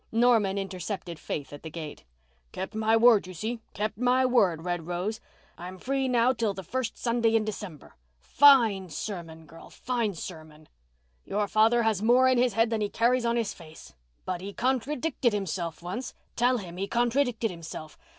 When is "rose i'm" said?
4.87-5.77